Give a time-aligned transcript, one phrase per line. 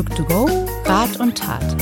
[0.00, 0.48] Tuk2Go,
[0.86, 1.76] Rat und Tat.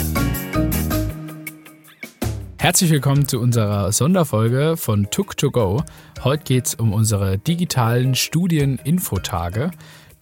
[2.58, 5.84] Herzlich willkommen zu unserer Sonderfolge von Tuk2Go.
[6.24, 9.70] Heute geht es um unsere digitalen Studieninfotage.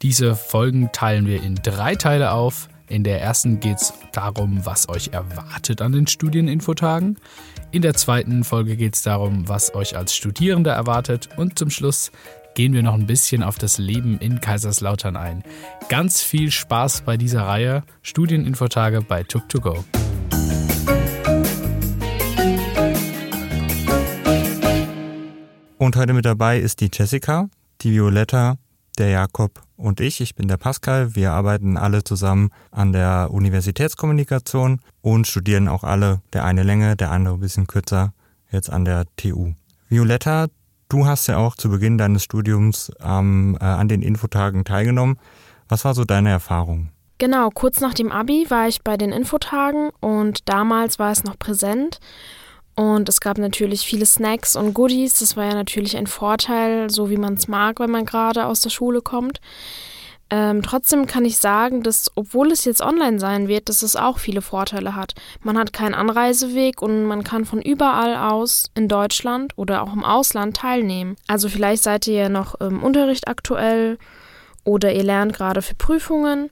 [0.03, 2.69] Diese Folgen teilen wir in drei Teile auf.
[2.87, 7.17] In der ersten geht es darum, was euch erwartet an den Studieninfotagen.
[7.71, 11.31] In der zweiten Folge geht es darum, was euch als Studierende erwartet.
[11.39, 12.13] Und zum Schluss
[12.57, 15.45] gehen wir noch ein bisschen auf das Leben in Kaiserslautern ein.
[15.91, 19.85] Ganz viel Spaß bei dieser Reihe Studieninfotage bei Tuk2Go.
[25.77, 27.51] Und heute mit dabei ist die Jessica,
[27.83, 28.57] die Violetta,
[28.97, 30.23] der Jakob und ich.
[30.23, 31.15] Ich bin der Pascal.
[31.15, 37.11] Wir arbeiten alle zusammen an der Universitätskommunikation und studieren auch alle der eine Länge, der
[37.11, 38.15] andere ein bisschen kürzer,
[38.51, 39.53] jetzt an der TU.
[39.91, 40.47] Violetta,
[40.89, 45.19] du hast ja auch zu Beginn deines Studiums ähm, äh, an den Infotagen teilgenommen.
[45.69, 46.91] Was war so deine Erfahrung?
[47.19, 51.39] Genau, kurz nach dem Abi war ich bei den Infotagen und damals war es noch
[51.39, 51.99] präsent.
[52.75, 55.21] Und es gab natürlich viele Snacks und Goodies.
[55.21, 58.61] Das war ja natürlich ein Vorteil, so wie man es mag, wenn man gerade aus
[58.61, 59.41] der Schule kommt.
[60.29, 64.19] Ähm, trotzdem kann ich sagen, dass, obwohl es jetzt online sein wird, dass es auch
[64.19, 65.15] viele Vorteile hat.
[65.43, 70.05] Man hat keinen Anreiseweg und man kann von überall aus in Deutschland oder auch im
[70.05, 71.17] Ausland teilnehmen.
[71.29, 73.99] Also vielleicht seid ihr ja noch im Unterricht aktuell
[74.65, 76.51] oder ihr lernt gerade für Prüfungen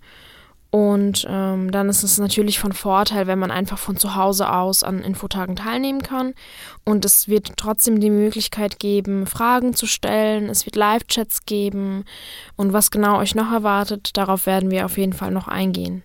[0.75, 4.83] und ähm, dann ist es natürlich von Vorteil, wenn man einfach von zu Hause aus
[4.83, 6.35] an Infotagen teilnehmen kann.
[6.85, 10.49] Und es wird trotzdem die Möglichkeit geben, Fragen zu stellen.
[10.49, 12.05] Es wird Live-Chats geben.
[12.57, 16.03] Und was genau euch noch erwartet, darauf werden wir auf jeden Fall noch eingehen.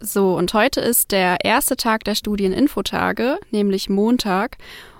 [0.00, 4.56] So, und heute ist der erste Tag der Studieninfotage, nämlich Montag.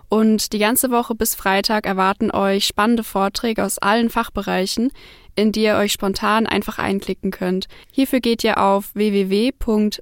[0.08, 4.90] Und die ganze Woche bis Freitag erwarten euch spannende Vorträge aus allen Fachbereichen,
[5.36, 7.66] in die ihr euch spontan einfach einklicken könnt.
[7.90, 10.00] Hierfür geht ihr auf www.uni-kl.de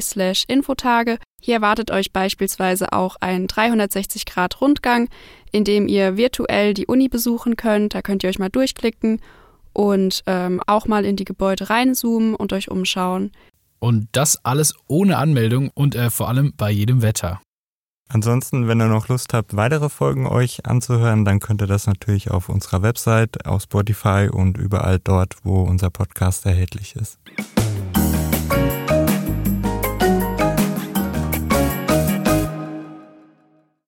[0.00, 1.18] slash Infotage.
[1.40, 5.08] Hier erwartet euch beispielsweise auch ein 360-Grad-Rundgang,
[5.52, 7.94] in dem ihr virtuell die Uni besuchen könnt.
[7.94, 9.20] Da könnt ihr euch mal durchklicken
[9.74, 13.30] und ähm, auch mal in die Gebäude reinzoomen und euch umschauen.
[13.78, 17.42] Und das alles ohne Anmeldung und äh, vor allem bei jedem Wetter.
[18.08, 22.30] Ansonsten, wenn ihr noch Lust habt, weitere Folgen euch anzuhören, dann könnt ihr das natürlich
[22.30, 27.18] auf unserer Website, auf Spotify und überall dort, wo unser Podcast erhältlich ist.